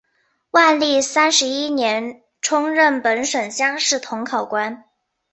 [0.49, 4.83] 万历三十一年充任本省乡试同考官。